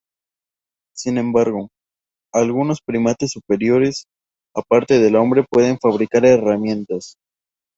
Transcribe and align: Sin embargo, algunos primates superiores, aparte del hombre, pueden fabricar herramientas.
Sin 0.95 1.19
embargo, 1.19 1.69
algunos 2.33 2.81
primates 2.81 3.33
superiores, 3.33 4.05
aparte 4.55 4.97
del 4.97 5.15
hombre, 5.15 5.45
pueden 5.47 5.77
fabricar 5.77 6.25
herramientas. 6.25 7.17